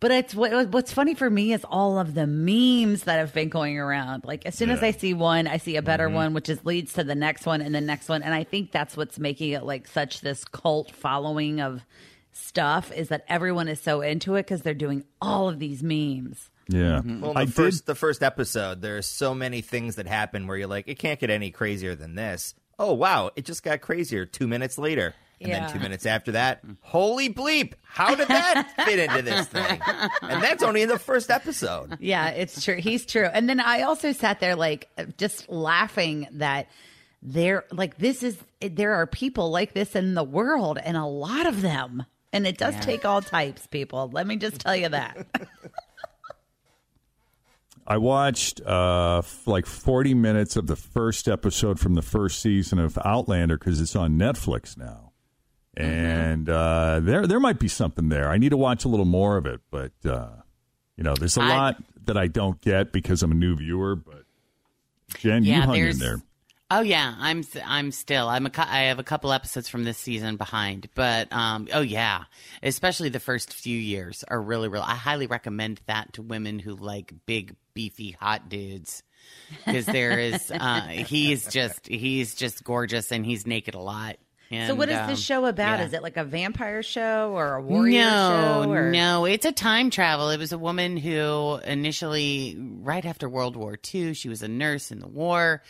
But 0.00 0.10
it's 0.10 0.34
what, 0.34 0.70
what's 0.70 0.92
funny 0.92 1.14
for 1.14 1.30
me 1.30 1.52
is 1.52 1.64
all 1.64 1.96
of 1.98 2.14
the 2.14 2.26
memes 2.26 3.04
that 3.04 3.18
have 3.18 3.32
been 3.32 3.48
going 3.48 3.78
around. 3.78 4.24
Like 4.24 4.44
as 4.46 4.56
soon 4.56 4.70
as 4.70 4.82
I 4.82 4.90
see 4.90 5.14
one, 5.14 5.46
I 5.46 5.58
see 5.58 5.76
a 5.76 5.82
better 5.82 6.08
Mhm. 6.08 6.14
one, 6.14 6.34
which 6.34 6.48
is 6.48 6.64
leads 6.64 6.92
to 6.94 7.04
the 7.04 7.14
next 7.14 7.46
one 7.46 7.60
and 7.60 7.72
the 7.72 7.80
next 7.80 8.08
one. 8.08 8.20
And 8.24 8.34
I 8.34 8.42
think 8.42 8.72
that's 8.72 8.96
what's 8.96 9.20
making 9.20 9.50
it 9.52 9.62
like 9.62 9.86
such 9.86 10.20
this 10.20 10.44
cult 10.44 10.90
following 10.90 11.60
of 11.60 11.82
stuff 12.32 12.90
is 12.92 13.10
that 13.10 13.24
everyone 13.28 13.68
is 13.68 13.80
so 13.80 14.00
into 14.00 14.34
it 14.34 14.42
because 14.42 14.62
they're 14.62 14.74
doing 14.74 15.04
all 15.20 15.48
of 15.48 15.60
these 15.60 15.84
memes. 15.84 16.50
Yeah. 16.68 16.98
Mm-hmm. 17.00 17.20
Well, 17.20 17.30
in 17.32 17.36
I 17.36 17.40
the 17.44 17.46
did- 17.46 17.54
first 17.54 17.86
the 17.86 17.94
first 17.94 18.22
episode, 18.22 18.80
there's 18.82 19.06
so 19.06 19.34
many 19.34 19.60
things 19.60 19.96
that 19.96 20.06
happen 20.06 20.46
where 20.46 20.56
you're 20.56 20.66
like, 20.68 20.88
it 20.88 20.98
can't 20.98 21.18
get 21.20 21.30
any 21.30 21.50
crazier 21.50 21.94
than 21.94 22.14
this. 22.14 22.54
Oh 22.78 22.92
wow, 22.94 23.30
it 23.36 23.44
just 23.44 23.62
got 23.62 23.80
crazier 23.80 24.24
two 24.26 24.46
minutes 24.48 24.78
later. 24.78 25.14
And 25.40 25.50
Yeah. 25.50 25.66
then 25.66 25.72
two 25.72 25.80
minutes 25.80 26.06
after 26.06 26.32
that, 26.32 26.60
holy 26.82 27.28
bleep, 27.28 27.72
how 27.82 28.14
did 28.14 28.28
that 28.28 28.72
fit 28.86 29.00
into 29.00 29.22
this 29.22 29.48
thing? 29.48 29.80
And 30.22 30.40
that's 30.40 30.62
only 30.62 30.82
in 30.82 30.88
the 30.88 31.00
first 31.00 31.30
episode. 31.32 31.96
Yeah, 32.00 32.28
it's 32.28 32.62
true. 32.64 32.76
He's 32.76 33.04
true. 33.04 33.24
And 33.26 33.48
then 33.48 33.58
I 33.58 33.82
also 33.82 34.12
sat 34.12 34.38
there 34.38 34.54
like 34.54 34.88
just 35.18 35.48
laughing 35.48 36.28
that 36.34 36.68
there 37.22 37.64
like 37.72 37.98
this 37.98 38.22
is 38.22 38.38
there 38.60 38.94
are 38.94 39.06
people 39.08 39.50
like 39.50 39.74
this 39.74 39.96
in 39.96 40.14
the 40.14 40.22
world 40.24 40.78
and 40.82 40.96
a 40.96 41.06
lot 41.06 41.46
of 41.46 41.60
them. 41.60 42.04
And 42.32 42.46
it 42.46 42.56
does 42.56 42.74
Yeah. 42.74 42.80
take 42.80 43.04
all 43.04 43.20
types, 43.20 43.66
people. 43.66 44.10
Let 44.12 44.26
me 44.26 44.36
just 44.36 44.60
tell 44.60 44.74
you 44.76 44.88
that. 44.90 45.26
I 47.86 47.96
watched 47.98 48.60
uh, 48.64 49.18
f- 49.18 49.46
like 49.46 49.66
40 49.66 50.14
minutes 50.14 50.56
of 50.56 50.66
the 50.66 50.76
first 50.76 51.28
episode 51.28 51.80
from 51.80 51.94
the 51.94 52.02
first 52.02 52.40
season 52.40 52.78
of 52.78 52.96
Outlander 53.04 53.58
because 53.58 53.80
it's 53.80 53.96
on 53.96 54.12
Netflix 54.18 54.76
now. 54.76 55.12
And 55.76 56.48
uh, 56.50 57.00
there 57.02 57.26
there 57.26 57.40
might 57.40 57.58
be 57.58 57.66
something 57.68 58.08
there. 58.10 58.28
I 58.28 58.36
need 58.38 58.50
to 58.50 58.56
watch 58.58 58.84
a 58.84 58.88
little 58.88 59.06
more 59.06 59.36
of 59.38 59.46
it, 59.46 59.60
but 59.70 59.92
uh, 60.04 60.28
you 60.98 61.02
know, 61.04 61.14
there's 61.14 61.38
a 61.38 61.42
I- 61.42 61.48
lot 61.48 61.82
that 62.04 62.16
I 62.18 62.26
don't 62.28 62.60
get 62.60 62.92
because 62.92 63.22
I'm 63.22 63.32
a 63.32 63.34
new 63.34 63.56
viewer. 63.56 63.96
But 63.96 64.24
Jen, 65.18 65.44
you 65.44 65.52
yeah, 65.52 65.62
hung 65.62 65.76
in 65.76 65.82
there's. 65.82 65.98
there. 65.98 66.22
Oh 66.74 66.80
yeah, 66.80 67.14
I'm 67.18 67.44
I'm 67.66 67.92
still 67.92 68.28
I'm 68.28 68.46
a 68.46 68.50
I 68.56 68.84
have 68.84 68.98
a 68.98 69.04
couple 69.04 69.30
episodes 69.30 69.68
from 69.68 69.84
this 69.84 69.98
season 69.98 70.36
behind, 70.36 70.88
but 70.94 71.30
um 71.30 71.68
oh 71.74 71.82
yeah, 71.82 72.24
especially 72.62 73.10
the 73.10 73.20
first 73.20 73.52
few 73.52 73.76
years 73.76 74.24
are 74.26 74.40
really 74.40 74.68
real. 74.68 74.80
I 74.80 74.94
highly 74.94 75.26
recommend 75.26 75.82
that 75.86 76.14
to 76.14 76.22
women 76.22 76.58
who 76.58 76.74
like 76.74 77.12
big 77.26 77.56
beefy 77.74 78.12
hot 78.12 78.48
dudes 78.48 79.02
because 79.66 79.84
there 79.84 80.18
is 80.18 80.50
uh 80.58 80.80
he's 80.86 81.46
just 81.46 81.86
he's 81.88 82.34
just 82.34 82.64
gorgeous 82.64 83.12
and 83.12 83.26
he's 83.26 83.46
naked 83.46 83.74
a 83.74 83.80
lot. 83.80 84.16
And, 84.50 84.68
so 84.68 84.74
what 84.74 84.88
is 84.88 84.96
um, 84.96 85.08
this 85.08 85.20
show 85.20 85.44
about? 85.44 85.78
yeah. 85.78 85.86
Is 85.86 85.92
it 85.92 86.02
like 86.02 86.16
a 86.16 86.24
vampire 86.24 86.82
show 86.82 87.32
or 87.34 87.54
a 87.54 87.62
warrior 87.62 88.00
no, 88.00 88.62
show? 88.64 88.70
Or? 88.70 88.90
No, 88.90 89.26
it's 89.26 89.44
a 89.44 89.52
time 89.52 89.90
travel. 89.90 90.30
It 90.30 90.38
was 90.38 90.52
a 90.52 90.58
woman 90.58 90.98
who 90.98 91.58
initially, 91.64 92.58
right 92.58 93.04
after 93.04 93.30
World 93.30 93.56
War 93.56 93.78
II, 93.94 94.12
she 94.12 94.28
was 94.28 94.42
a 94.42 94.48
nurse 94.48 94.90
in 94.90 95.00
the 95.00 95.08
war. 95.08 95.62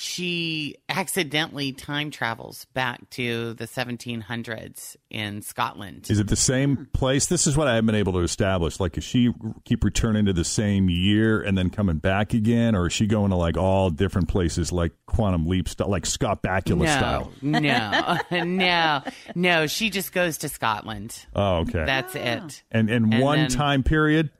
She 0.00 0.76
accidentally 0.88 1.72
time 1.74 2.10
travels 2.10 2.64
back 2.72 3.10
to 3.10 3.52
the 3.52 3.66
1700s 3.66 4.96
in 5.10 5.42
Scotland. 5.42 6.06
Is 6.08 6.18
it 6.18 6.28
the 6.28 6.36
same 6.36 6.76
hmm. 6.76 6.84
place? 6.84 7.26
This 7.26 7.46
is 7.46 7.54
what 7.54 7.68
I 7.68 7.74
haven't 7.74 7.84
been 7.84 7.96
able 7.96 8.14
to 8.14 8.20
establish. 8.20 8.80
Like, 8.80 8.96
is 8.96 9.04
she 9.04 9.30
keep 9.66 9.84
returning 9.84 10.24
to 10.24 10.32
the 10.32 10.42
same 10.42 10.88
year 10.88 11.42
and 11.42 11.58
then 11.58 11.68
coming 11.68 11.98
back 11.98 12.32
again, 12.32 12.74
or 12.74 12.86
is 12.86 12.94
she 12.94 13.06
going 13.06 13.28
to 13.28 13.36
like 13.36 13.58
all 13.58 13.90
different 13.90 14.28
places, 14.28 14.72
like 14.72 14.92
Quantum 15.04 15.46
Leap 15.46 15.68
style, 15.68 15.90
like 15.90 16.06
Scott 16.06 16.42
Bakula 16.42 16.88
style? 16.88 17.30
no, 17.42 17.58
no, 17.58 18.18
no, 18.44 19.02
no. 19.34 19.66
She 19.66 19.90
just 19.90 20.14
goes 20.14 20.38
to 20.38 20.48
Scotland. 20.48 21.26
Oh, 21.34 21.56
okay. 21.58 21.84
That's 21.84 22.16
ah. 22.16 22.20
it. 22.20 22.62
and 22.70 22.88
and, 22.88 23.12
And 23.12 23.20
one 23.20 23.40
then- 23.40 23.50
time 23.50 23.82
period. 23.82 24.30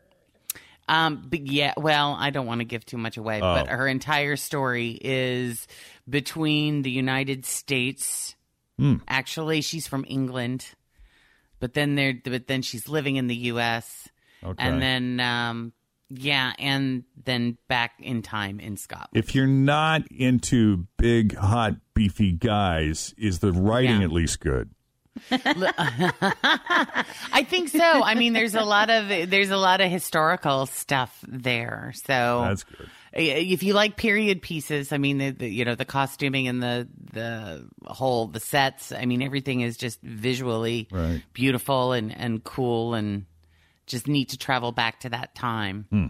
Um, 0.90 1.24
but 1.28 1.46
yeah, 1.46 1.74
well, 1.76 2.16
I 2.18 2.30
don't 2.30 2.46
want 2.46 2.60
to 2.60 2.64
give 2.64 2.84
too 2.84 2.98
much 2.98 3.16
away, 3.16 3.40
but 3.40 3.68
Oh. 3.68 3.76
her 3.76 3.86
entire 3.86 4.36
story 4.36 4.98
is 5.00 5.66
between 6.08 6.82
the 6.82 6.90
United 6.90 7.46
States. 7.46 8.34
Hmm. 8.78 8.96
Actually, 9.06 9.60
she's 9.60 9.86
from 9.86 10.04
England, 10.08 10.66
but 11.60 11.74
then 11.74 11.94
there, 11.94 12.14
but 12.24 12.46
then 12.48 12.62
she's 12.62 12.88
living 12.88 13.16
in 13.16 13.26
the 13.28 13.36
U.S. 13.52 14.08
Okay. 14.42 14.54
and 14.58 14.80
then 14.82 15.20
um, 15.20 15.72
yeah, 16.08 16.54
and 16.58 17.04
then 17.24 17.56
back 17.68 17.92
in 18.00 18.22
time 18.22 18.58
in 18.58 18.76
Scotland. 18.76 19.10
If 19.12 19.34
you're 19.34 19.46
not 19.46 20.02
into 20.10 20.86
big, 20.96 21.36
hot, 21.36 21.74
beefy 21.94 22.32
guys, 22.32 23.14
is 23.16 23.38
the 23.40 23.52
writing 23.52 23.98
Yeah. 24.00 24.06
at 24.06 24.12
least 24.12 24.40
good? 24.40 24.70
I 25.30 27.46
think 27.48 27.68
so. 27.68 27.80
I 27.80 28.14
mean, 28.14 28.32
there's 28.32 28.54
a 28.54 28.62
lot 28.62 28.90
of 28.90 29.30
there's 29.30 29.50
a 29.50 29.56
lot 29.56 29.80
of 29.80 29.90
historical 29.90 30.66
stuff 30.66 31.18
there. 31.26 31.92
So 32.04 32.44
That's 32.48 32.64
good. 32.64 32.90
If 33.12 33.64
you 33.64 33.74
like 33.74 33.96
period 33.96 34.40
pieces, 34.40 34.92
I 34.92 34.98
mean, 34.98 35.18
the, 35.18 35.30
the 35.30 35.48
you 35.48 35.64
know 35.64 35.74
the 35.74 35.84
costuming 35.84 36.46
and 36.46 36.62
the 36.62 36.88
the 37.12 37.66
whole 37.86 38.28
the 38.28 38.40
sets. 38.40 38.92
I 38.92 39.04
mean, 39.04 39.22
everything 39.22 39.62
is 39.62 39.76
just 39.76 40.00
visually 40.02 40.86
Right. 40.92 41.22
beautiful 41.32 41.92
and 41.92 42.16
and 42.16 42.44
cool 42.44 42.94
and 42.94 43.26
just 43.86 44.06
neat 44.06 44.28
to 44.28 44.38
travel 44.38 44.70
back 44.70 45.00
to 45.00 45.08
that 45.08 45.34
time. 45.34 45.86
Hmm. 45.90 46.06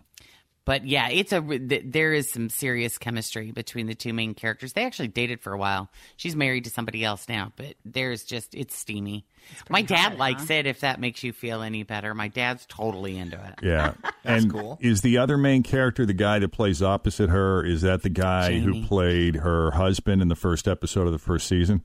But 0.71 0.87
yeah, 0.87 1.09
it's 1.09 1.33
a 1.33 1.41
th- 1.41 1.83
there 1.85 2.13
is 2.13 2.31
some 2.31 2.49
serious 2.49 2.97
chemistry 2.97 3.51
between 3.51 3.89
the 3.89 3.95
two 3.97 4.13
main 4.13 4.35
characters. 4.35 4.73
They 4.73 4.85
actually 4.85 5.09
dated 5.09 5.41
for 5.41 5.53
a 5.53 5.59
while. 5.59 5.91
She's 6.17 6.37
married 6.37 6.63
to 6.63 6.71
somebody 6.71 7.05
else 7.05 7.29
now, 7.29 7.53
but 7.57 7.75
there's 7.85 8.23
just 8.23 8.55
it's 8.55 8.77
steamy. 8.79 9.27
My 9.69 9.83
dad 9.83 10.17
likes 10.17 10.49
it. 10.49 10.67
If 10.69 10.79
that 10.83 11.01
makes 11.01 11.25
you 11.25 11.33
feel 11.33 11.63
any 11.63 11.83
better, 11.83 12.15
my 12.15 12.29
dad's 12.29 12.67
totally 12.67 13.19
into 13.19 13.37
it. 13.37 13.55
Yeah, 13.65 13.95
and 14.25 14.49
cool. 14.49 14.79
is 14.81 15.01
the 15.01 15.19
other 15.19 15.37
main 15.37 15.65
character 15.65 16.07
the 16.07 16.13
guy 16.13 16.39
that 16.39 16.51
plays 16.51 16.85
opposite 16.85 17.31
her? 17.31 17.67
Is 17.67 17.83
that 17.83 18.03
the 18.03 18.09
guy 18.09 18.51
Jamie. 18.51 18.83
who 18.83 18.87
played 18.87 19.35
her 19.39 19.73
husband 19.73 20.23
in 20.23 20.29
the 20.29 20.37
first 20.37 20.69
episode 20.69 21.09
of 21.09 21.13
the 21.13 21.19
first 21.19 21.49
season? 21.49 21.83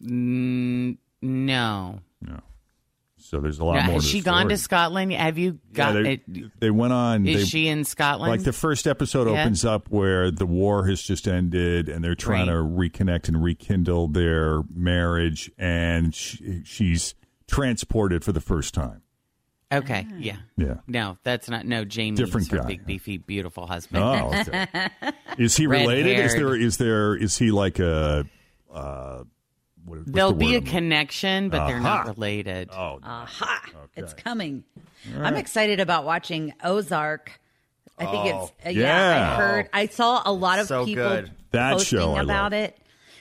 Mm, 0.00 0.98
no. 1.20 1.98
No. 2.20 2.38
So 3.22 3.40
there's 3.40 3.58
a 3.60 3.64
lot 3.64 3.74
Now, 3.76 3.86
more. 3.86 3.94
has 3.94 4.04
to 4.04 4.08
she 4.10 4.20
the 4.20 4.24
gone 4.24 4.40
story. 4.42 4.54
to 4.54 4.58
Scotland? 4.58 5.12
Have 5.12 5.38
you 5.38 5.58
got 5.72 5.92
they, 5.94 6.14
it? 6.26 6.60
they 6.60 6.70
went 6.70 6.92
on. 6.92 7.26
Is 7.26 7.40
they- 7.42 7.44
she 7.46 7.68
in 7.68 7.84
Scotland? 7.84 8.30
Like 8.30 8.42
the 8.44 8.52
first 8.52 8.86
episode 8.86 9.28
Yeah. 9.28 9.42
opens 9.42 9.64
up 9.64 9.88
where 9.90 10.30
the 10.30 10.46
war 10.46 10.86
has 10.88 11.00
just 11.02 11.26
ended 11.28 11.88
and 11.88 12.02
they're 12.04 12.14
trying 12.14 12.48
Right. 12.48 12.54
to 12.54 12.98
reconnect 13.04 13.28
and 13.28 13.42
rekindle 13.42 14.08
their 14.08 14.62
marriage, 14.74 15.50
and 15.56 16.14
she, 16.14 16.62
she's 16.64 17.14
transported 17.46 18.24
for 18.24 18.32
the 18.32 18.40
first 18.40 18.74
time. 18.74 19.02
Okay, 19.72 20.06
yeah. 20.18 20.36
Yeah. 20.58 20.74
No, 20.86 21.16
that's 21.22 21.48
not. 21.48 21.64
No, 21.64 21.84
Jamie. 21.86 22.16
Different 22.18 22.50
her 22.50 22.58
guy. 22.58 22.66
big, 22.66 22.84
beefy, 22.86 23.16
beautiful 23.16 23.66
husband. 23.66 24.04
Oh, 24.04 24.30
okay. 24.40 24.66
Is 25.38 25.56
he 25.56 25.66
related? 25.66 26.18
Is 26.18 26.34
there? 26.34 26.54
Is 26.54 26.76
there? 26.76 27.14
Is 27.16 27.38
he 27.38 27.50
like 27.50 27.78
a? 27.78 28.26
Uh, 28.70 29.24
what, 29.84 29.98
what's 29.98 30.10
There'll 30.10 30.30
the 30.32 30.36
be 30.36 30.44
word 30.46 30.52
a 30.52 30.56
I'm- 30.56 30.64
connection, 30.66 31.48
but 31.48 31.66
they're 31.66 31.80
not 31.80 32.06
related. 32.06 32.70
Oh, 32.72 32.98
Aha! 33.02 33.62
It's 33.96 34.14
coming. 34.14 34.64
All 35.16 35.24
I'm 35.24 35.36
excited 35.36 35.80
about 35.80 36.04
watching 36.04 36.52
Ozark. 36.62 37.38
I 37.98 38.06
think 38.06 38.34
Oh, 38.34 38.44
it's 38.44 38.66
uh, 38.66 38.70
yeah. 38.70 39.16
yeah. 39.18 39.32
I 39.32 39.36
heard. 39.36 39.68
I 39.72 39.86
saw 39.86 40.22
a 40.24 40.32
lot 40.32 40.58
of 40.58 40.66
So 40.66 40.84
people 40.84 41.08
good. 41.08 41.30
That 41.50 41.72
posting 41.74 41.98
show 41.98 42.12
about 42.16 42.52
love. 42.52 42.52
it. 42.54 42.78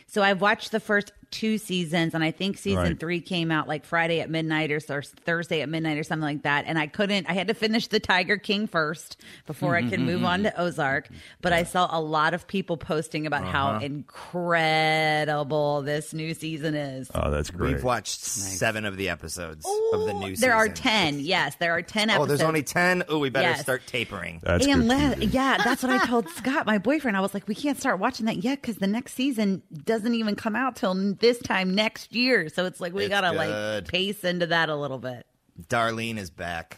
So 0.08 0.22
I've 0.22 0.42
watched 0.42 0.72
the 0.72 0.80
first 0.80 1.12
two 1.32 1.58
seasons, 1.58 2.14
and 2.14 2.24
I 2.24 2.32
think 2.32 2.58
season 2.58 2.84
Right. 2.84 3.00
three 3.00 3.22
came 3.22 3.52
out 3.52 3.68
like 3.68 3.86
Friday 3.86 4.20
at 4.20 4.30
midnight 4.30 4.72
or, 4.72 4.80
or 4.90 5.02
Thursday 5.02 5.62
at 5.62 5.70
midnight 5.70 5.98
or 5.98 6.04
something 6.04 6.24
like 6.24 6.44
that. 6.44 6.66
And 6.68 6.78
I 6.78 6.88
couldn't. 6.88 7.30
I 7.30 7.34
had 7.34 7.48
to 7.48 7.54
finish 7.54 7.88
the 7.88 8.00
Tiger 8.00 8.38
King 8.38 8.68
first 8.68 9.18
before 9.48 9.76
I 9.76 9.88
could 9.90 10.00
move 10.00 10.24
on 10.24 10.44
to 10.44 10.62
Ozark. 10.62 11.08
But 11.42 11.54
I 11.54 11.64
saw 11.64 11.88
a 11.92 12.02
lot 12.02 12.34
of 12.34 12.48
people 12.48 12.78
posting 12.78 13.26
about 13.26 13.46
how 13.46 13.70
uh-huh. 13.72 13.86
incredible 13.86 15.82
this 15.82 16.14
new 16.14 16.34
season 16.34 16.76
is. 16.76 17.10
Oh, 17.14 17.32
that's 17.32 17.50
great. 17.50 17.74
We've 17.76 17.84
watched 17.84 18.20
seven 18.22 18.86
of 18.86 18.98
the 18.98 19.10
episodes 19.10 19.66
of 19.94 20.06
the 20.06 20.14
new 20.14 20.36
season. 20.36 20.50
There 20.50 20.56
are 20.56 20.68
ten. 20.70 21.20
Yes, 21.20 21.56
there 21.56 21.72
are 21.72 21.82
ten 21.82 22.10
Oh, 22.10 22.14
episodes. 22.14 22.24
Oh, 22.24 22.28
there's 22.28 22.48
only 22.48 22.64
ten. 22.64 23.04
Oh, 23.08 23.20
we 23.20 23.30
better 23.30 23.50
Yes. 23.50 23.62
start 23.62 23.84
tapering. 23.88 24.40
That's 24.44 24.66
and 24.66 24.90
good. 24.90 25.20
le- 25.20 25.26
yeah, 25.26 25.58
that's 25.64 25.84
what 25.84 25.92
I 25.92 26.06
told 26.06 26.30
Scott, 26.30 26.66
my 26.66 26.78
boyfriend. 26.78 27.16
I 27.18 27.22
was 27.22 27.34
like, 27.34 27.48
we 27.48 27.56
can't 27.56 27.80
start 27.80 28.00
watching 28.00 28.26
that 28.26 28.38
yet 28.44 28.62
because 28.62 28.78
the 28.78 28.88
next 28.88 29.14
season 29.14 29.62
doesn't 29.86 30.14
even 30.14 30.36
come 30.36 30.56
out 30.56 30.76
till 30.76 30.94
this 31.22 31.40
time 31.40 31.74
next 31.76 32.14
year. 32.14 32.50
So 32.50 32.66
it's 32.66 32.82
like 32.82 32.94
we 32.94 33.04
It's 33.06 33.10
gotta 33.10 33.30
good. 33.32 33.38
like 33.84 33.88
pace 33.88 34.24
into 34.24 34.48
that 34.48 34.70
a 34.70 34.76
little 34.76 34.98
bit. 35.00 35.26
Darlene 35.70 36.18
is 36.18 36.30
back. 36.30 36.78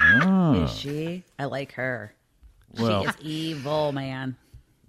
Ah. 0.00 0.52
Is 0.64 0.76
she? 0.76 1.24
I 1.38 1.46
like 1.46 1.72
her. 1.72 2.14
Well- 2.78 3.02
she 3.04 3.08
is 3.08 3.16
evil, 3.20 3.92
man. 3.92 4.36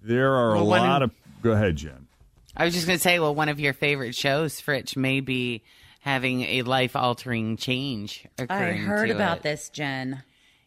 There 0.03 0.33
are 0.35 0.51
a 0.51 0.55
Well, 0.55 0.67
one 0.67 0.81
lot 0.81 1.01
in- 1.01 1.09
of. 1.09 1.15
Go 1.41 1.51
ahead, 1.53 1.75
Jen. 1.77 2.07
I 2.55 2.65
was 2.65 2.73
just 2.73 2.85
going 2.85 2.97
to 2.99 3.01
say, 3.03 3.19
well, 3.19 3.33
one 3.33 3.49
of 3.49 3.59
your 3.59 3.73
favorite 3.73 4.13
shows, 4.13 4.59
Fritch, 4.61 4.95
may 4.97 5.21
be 5.21 5.63
having 6.01 6.41
a 6.41 6.63
life 6.63 6.95
altering 6.95 7.55
change 7.57 8.27
I 8.37 8.43
occurring. 8.43 8.81
heard 8.83 9.07
to 9.07 9.15
about 9.15 9.37
it. 9.37 9.43
this, 9.43 9.69
Jen. 9.69 10.23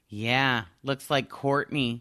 Yeah, 0.08 0.64
looks 0.82 1.10
like 1.10 1.28
Kourtney 1.28 2.00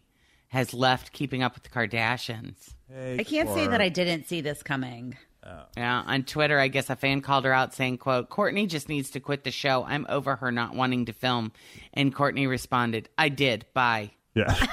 has 0.49 0.73
left 0.73 1.11
Keeping 1.11 1.43
Up 1.43 1.55
with 1.55 1.63
the 1.63 1.69
Kardashians. 1.69 2.73
I 2.95 3.23
can't 3.23 3.49
say 3.49 3.67
that 3.67 3.81
I 3.81 3.89
didn't 3.89 4.27
see 4.27 4.41
this 4.41 4.61
coming. 4.63 5.17
Oh. 5.45 5.63
Yeah, 5.75 6.03
on 6.05 6.23
Twitter, 6.23 6.57
I 6.59 6.69
guess 6.69 6.89
a 6.89 6.95
fan 6.95 7.21
called 7.21 7.43
her 7.45 7.53
out 7.53 7.73
saying, 7.73 7.97
quote, 7.97 8.29
Kourtney 8.29 8.67
just 8.67 8.87
needs 8.87 9.09
to 9.11 9.19
quit 9.19 9.43
the 9.43 9.51
show. 9.51 9.83
I'm 9.83 10.05
over 10.07 10.37
her 10.37 10.51
not 10.51 10.73
wanting 10.73 11.05
to 11.05 11.13
film. 11.13 11.51
And 11.93 12.15
Kourtney 12.15 12.47
responded, 12.47 13.09
I 13.17 13.29
did. 13.29 13.65
Bye. 13.73 14.11
Yeah. 14.35 14.55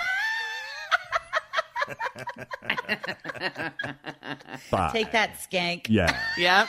Bye. 4.71 4.91
Take 4.93 5.13
that, 5.13 5.39
skank. 5.41 5.87
Yeah. 5.89 6.17
Yep. 6.39 6.69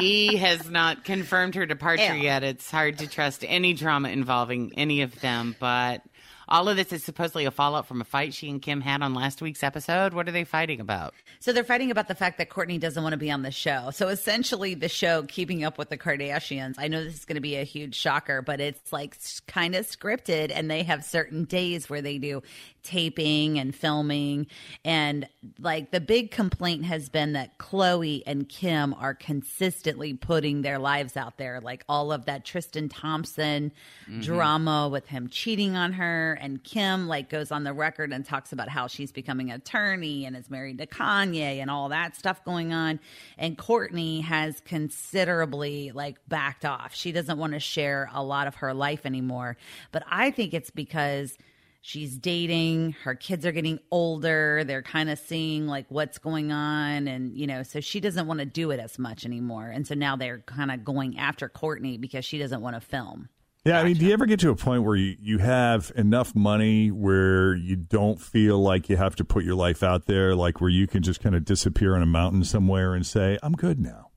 E 0.00 0.36
has 0.36 0.68
not 0.68 1.04
confirmed 1.04 1.54
her 1.54 1.66
departure 1.66 2.16
Ew. 2.16 2.22
yet. 2.22 2.42
It's 2.42 2.70
hard 2.70 2.98
to 2.98 3.06
trust 3.06 3.44
any 3.46 3.72
drama 3.74 4.08
involving 4.08 4.72
any 4.76 5.02
of 5.02 5.20
them, 5.20 5.54
but 5.60 6.02
all 6.52 6.68
of 6.68 6.76
this 6.76 6.92
is 6.92 7.02
supposedly 7.02 7.46
a 7.46 7.50
fallout 7.50 7.86
from 7.86 8.02
a 8.02 8.04
fight 8.04 8.34
she 8.34 8.50
and 8.50 8.60
Kim 8.60 8.82
had 8.82 9.00
on 9.00 9.14
last 9.14 9.40
week's 9.40 9.62
episode. 9.62 10.12
What 10.12 10.28
are 10.28 10.32
they 10.32 10.44
fighting 10.44 10.80
about? 10.80 11.14
So 11.40 11.50
they're 11.50 11.64
fighting 11.64 11.90
about 11.90 12.08
the 12.08 12.14
fact 12.14 12.36
that 12.36 12.50
Kourtney 12.50 12.78
doesn't 12.78 13.02
want 13.02 13.14
to 13.14 13.18
be 13.18 13.30
on 13.30 13.40
the 13.40 13.50
show. 13.50 13.88
So 13.90 14.08
essentially, 14.08 14.74
the 14.74 14.90
show 14.90 15.22
Keeping 15.22 15.64
Up 15.64 15.78
with 15.78 15.88
the 15.88 15.96
Kardashians. 15.96 16.74
I 16.76 16.88
know 16.88 17.02
this 17.02 17.14
is 17.14 17.24
going 17.24 17.36
to 17.36 17.40
be 17.40 17.56
a 17.56 17.64
huge 17.64 17.94
shocker, 17.94 18.42
but 18.42 18.60
it's 18.60 18.92
like 18.92 19.16
kind 19.46 19.74
of 19.74 19.86
scripted, 19.86 20.52
and 20.54 20.70
they 20.70 20.82
have 20.82 21.06
certain 21.06 21.44
days 21.44 21.88
where 21.88 22.02
they 22.02 22.18
do 22.18 22.42
taping 22.82 23.58
and 23.58 23.74
filming. 23.74 24.46
And 24.84 25.28
like 25.58 25.90
the 25.90 26.00
big 26.00 26.30
complaint 26.30 26.84
has 26.84 27.08
been 27.08 27.32
that 27.32 27.58
Khloé 27.58 28.22
and 28.26 28.48
Kim 28.48 28.94
are 28.94 29.14
consistently 29.14 30.14
putting 30.14 30.62
their 30.62 30.78
lives 30.78 31.16
out 31.16 31.38
there, 31.38 31.60
like 31.60 31.84
all 31.88 32.12
of 32.12 32.26
that 32.26 32.44
Tristan 32.44 32.88
Thompson 32.88 33.72
mm-hmm. 34.08 34.20
drama 34.20 34.88
with 34.88 35.06
him 35.06 35.28
cheating 35.28 35.76
on 35.76 35.92
her, 35.92 36.38
and 36.40 36.62
Kim 36.62 37.08
like 37.08 37.28
goes 37.28 37.50
on 37.50 37.64
the 37.64 37.72
record 37.72 38.12
and 38.12 38.24
talks 38.24 38.52
about 38.52 38.68
how 38.68 38.86
she's 38.86 39.12
becoming 39.12 39.50
an 39.50 39.56
attorney 39.56 40.24
and 40.24 40.36
is 40.36 40.50
married 40.50 40.78
to 40.78 40.86
Kanye 40.86 41.60
and 41.60 41.70
all 41.70 41.88
that 41.90 42.16
stuff 42.16 42.44
going 42.44 42.72
on. 42.72 43.00
And 43.38 43.56
Kourtney 43.56 44.22
has 44.22 44.60
considerably 44.60 45.92
like 45.92 46.16
backed 46.28 46.64
off. 46.64 46.94
She 46.94 47.12
doesn't 47.12 47.38
want 47.38 47.52
to 47.52 47.60
share 47.60 48.10
a 48.12 48.22
lot 48.22 48.46
of 48.46 48.56
her 48.56 48.74
life 48.74 49.06
anymore. 49.06 49.56
But 49.90 50.04
I 50.10 50.30
think 50.30 50.54
it's 50.54 50.70
because 50.70 51.36
she's 51.84 52.16
dating 52.16 52.92
her 53.02 53.14
kids 53.14 53.44
are 53.44 53.52
getting 53.52 53.78
older 53.90 54.62
they're 54.64 54.82
kind 54.82 55.10
of 55.10 55.18
seeing 55.18 55.66
like 55.66 55.84
what's 55.88 56.16
going 56.16 56.50
on 56.52 57.08
and 57.08 57.36
you 57.36 57.46
know 57.46 57.62
so 57.62 57.80
she 57.80 58.00
doesn't 58.00 58.26
want 58.26 58.38
to 58.38 58.46
do 58.46 58.70
it 58.70 58.80
as 58.80 58.98
much 58.98 59.26
anymore 59.26 59.66
and 59.66 59.86
so 59.86 59.94
now 59.94 60.16
they're 60.16 60.38
kind 60.46 60.70
of 60.70 60.84
going 60.84 61.18
after 61.18 61.48
kourtney 61.48 62.00
because 62.00 62.24
she 62.24 62.38
doesn't 62.38 62.60
want 62.62 62.74
to 62.74 62.80
film 62.80 63.28
Yeah, 63.64 63.80
I 63.80 63.84
mean, 63.84 63.96
do 63.96 64.06
you 64.06 64.12
ever 64.12 64.26
get 64.26 64.40
to 64.40 64.50
a 64.50 64.56
point 64.56 64.82
where 64.82 64.96
you, 64.96 65.16
you 65.20 65.38
have 65.38 65.92
enough 65.94 66.34
money 66.34 66.90
where 66.90 67.54
you 67.54 67.76
don't 67.76 68.20
feel 68.20 68.60
like 68.60 68.88
you 68.88 68.96
have 68.96 69.14
to 69.16 69.24
put 69.24 69.44
your 69.44 69.54
life 69.54 69.84
out 69.84 70.06
there, 70.06 70.34
like 70.34 70.60
where 70.60 70.70
you 70.70 70.88
can 70.88 71.02
just 71.02 71.20
kind 71.20 71.36
of 71.36 71.44
disappear 71.44 71.94
on 71.94 72.02
a 72.02 72.06
mountain 72.06 72.42
somewhere 72.42 72.94
and 72.94 73.06
say, 73.06 73.38
I'm 73.40 73.52
good 73.52 73.78
now? 73.78 74.10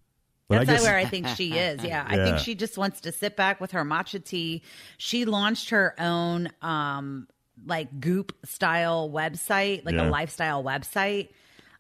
But 0.48 0.60
That's 0.66 0.70
I 0.70 0.74
guess, 0.74 0.84
where 0.84 0.98
I 0.98 1.06
think 1.06 1.28
she 1.30 1.58
is. 1.58 1.84
Yeah. 1.84 2.06
I 2.08 2.18
think 2.18 2.40
she 2.40 2.56
just 2.56 2.76
wants 2.78 3.02
to 3.02 3.12
sit 3.12 3.36
back 3.36 3.62
with 3.62 3.72
her 3.72 3.84
matcha 3.84 4.24
tea. 4.24 4.64
She 4.98 5.26
launched 5.26 5.70
her 5.70 5.94
own 6.00 6.50
um 6.64 7.28
like 7.66 8.00
goop 8.00 8.34
style 8.46 9.10
website, 9.10 9.86
like 9.86 9.96
Yeah. 9.96 10.10
a 10.10 10.10
lifestyle 10.10 10.64
website. 10.64 11.30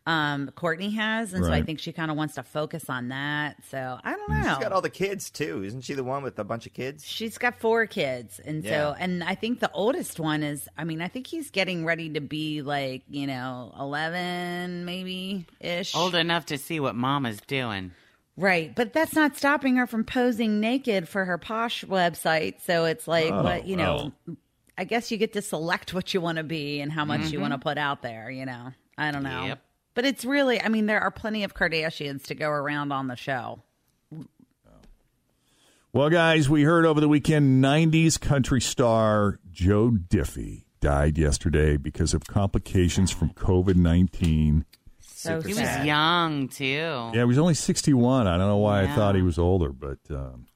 Um 0.07 0.51
Kourtney 0.55 0.93
has, 0.93 1.33
and 1.33 1.43
so 1.43 1.51
I 1.51 1.63
think 1.63 1.79
she 1.79 1.91
kind 1.91 2.11
of 2.11 2.17
wants 2.17 2.35
to 2.35 2.43
focus 2.43 2.91
on 2.91 3.07
that. 3.09 3.55
So 3.71 3.97
I 4.03 4.11
don't 4.15 4.29
know. 4.29 4.49
She's 4.49 4.63
got 4.63 4.71
all 4.71 4.81
the 4.81 4.89
kids 4.91 5.31
too, 5.31 5.63
isn't 5.63 5.81
she? 5.81 5.95
The 5.95 6.03
one 6.03 6.21
with 6.21 6.37
a 6.37 6.43
bunch 6.43 6.67
of 6.67 6.73
kids. 6.73 7.03
She's 7.07 7.39
got 7.39 7.59
four 7.59 7.87
kids. 7.87 8.39
And 8.39 8.63
Yeah. 8.63 8.71
so, 8.91 8.95
and 8.99 9.23
I 9.23 9.33
think 9.33 9.61
the 9.61 9.71
oldest 9.71 10.19
one 10.19 10.43
is, 10.43 10.69
I 10.77 10.83
mean, 10.83 11.01
I 11.01 11.07
think 11.07 11.25
he's 11.25 11.49
getting 11.49 11.85
ready 11.85 12.11
to 12.11 12.21
be 12.21 12.61
like, 12.61 13.01
you 13.09 13.25
know, 13.25 13.73
11 13.79 14.85
maybe 14.85 15.47
ish. 15.59 15.95
Old 15.95 16.13
enough 16.13 16.45
to 16.47 16.59
see 16.59 16.79
what 16.79 16.93
mama's 16.95 17.41
doing. 17.47 17.91
Right. 18.37 18.75
But 18.75 18.93
that's 18.93 19.15
not 19.15 19.35
stopping 19.37 19.77
her 19.77 19.87
from 19.87 20.03
posing 20.03 20.59
naked 20.59 21.07
for 21.09 21.25
her 21.25 21.39
posh 21.39 21.83
website. 21.83 22.61
So 22.61 22.85
it's 22.85 23.07
like, 23.07 23.31
Oh, 23.31 23.41
what, 23.41 23.65
you 23.65 23.75
know, 23.75 24.11
I 24.77 24.83
guess 24.83 25.11
you 25.11 25.17
get 25.17 25.33
to 25.33 25.41
select 25.41 25.93
what 25.93 26.13
you 26.13 26.21
want 26.21 26.37
to 26.37 26.43
be 26.43 26.81
and 26.81 26.91
how 26.91 27.05
much 27.05 27.31
you 27.31 27.39
want 27.39 27.53
to 27.53 27.57
put 27.59 27.77
out 27.77 28.01
there, 28.01 28.29
you 28.29 28.45
know? 28.45 28.71
I 28.97 29.11
don't 29.11 29.23
know. 29.23 29.45
Yep. 29.45 29.61
But 29.93 30.05
it's 30.05 30.25
really, 30.25 30.61
I 30.61 30.67
mean, 30.67 30.85
there 30.85 30.99
are 30.99 31.11
plenty 31.11 31.43
of 31.45 31.53
Kardashians 31.53 32.23
to 32.25 32.35
go 32.35 32.49
around 32.49 32.91
on 32.91 33.07
the 33.07 33.15
show. 33.15 33.61
Well, 35.93 36.09
guys, 36.09 36.49
we 36.49 36.63
heard 36.63 36.85
over 36.85 36.99
the 36.99 37.07
weekend 37.07 37.63
90s 37.63 38.19
country 38.19 38.59
star 38.59 39.39
Joe 39.49 39.91
Diffie 39.91 40.65
died 40.81 41.17
yesterday 41.17 41.77
because 41.77 42.13
of 42.13 42.25
complications 42.27 43.11
from 43.11 43.29
COVID 43.29 43.75
19. 43.77 44.65
So 44.99 45.41
He 45.41 45.53
sad. 45.53 45.79
was 45.79 45.87
young, 45.87 46.49
too. 46.49 46.65
Yeah, 46.65 47.11
he 47.13 47.23
was 47.23 47.37
only 47.37 47.53
61. 47.53 48.27
I 48.27 48.37
don't 48.37 48.47
know 48.47 48.57
why 48.57 48.83
I 48.83 48.87
thought 48.87 49.15
he 49.15 49.21
was 49.21 49.39
older, 49.39 49.69
but 49.69 49.99
um, 50.09 50.47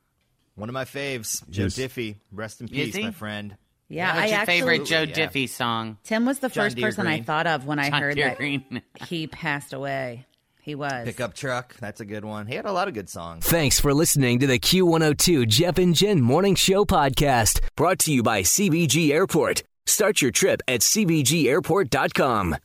One 0.56 0.68
of 0.68 0.74
my 0.74 0.84
faves, 0.84 1.50
Joe 1.50 1.68
Diffie. 1.68 2.18
Rest 2.34 2.60
in 2.60 2.68
peace, 2.68 2.96
my 2.96 3.12
friend. 3.12 3.56
Yeah, 3.90 4.14
What's 4.16 4.20
I 4.22 4.26
your 4.28 4.38
actually, 4.38 4.60
favorite 4.60 4.86
Joe 4.86 5.02
yeah. 5.02 5.28
Diffie 5.28 5.50
song? 5.50 5.98
Tim 6.04 6.26
was 6.26 6.40
the 6.40 6.50
John 6.50 6.66
first 6.66 6.76
Deere 6.78 6.88
person 6.88 7.08
I 7.08 7.22
thought 7.22 7.48
of 7.48 7.66
when 7.66 7.80
I 7.80 7.90
John 7.90 8.02
heard 8.02 8.16
Deere 8.16 8.30
that 8.30 8.38
Green. 8.38 8.82
he 9.08 9.28
passed 9.28 9.74
away. 9.74 10.26
He 10.62 10.76
was. 10.76 11.06
Pickup 11.06 11.34
truck. 11.34 11.76
That's 11.80 12.00
a 12.00 12.06
good 12.06 12.24
one. 12.24 12.46
He 12.46 12.54
had 12.54 12.66
a 12.66 12.72
lot 12.72 12.88
of 12.88 12.94
good 12.94 13.10
songs. 13.10 13.46
Thanks 13.48 13.80
for 13.80 13.94
listening 13.94 14.38
to 14.40 14.48
the 14.48 14.60
Q102 14.60 15.48
Jeff 15.48 15.80
and 15.80 15.96
Jen 15.96 16.22
Morning 16.22 16.54
Show 16.54 16.86
podcast, 16.86 17.62
brought 17.76 17.98
to 18.00 18.14
you 18.14 18.22
by 18.22 18.44
CVG 18.44 19.10
Airport. 19.12 19.64
Start 19.88 20.22
your 20.22 20.32
trip 20.32 20.62
at 20.68 20.82
CVGAirport.com. 20.82 22.56